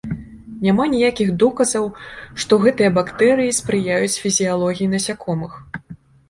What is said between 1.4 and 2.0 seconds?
доказаў,